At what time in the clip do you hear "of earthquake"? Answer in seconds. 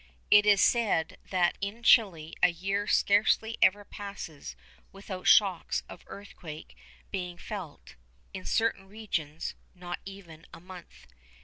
5.87-6.75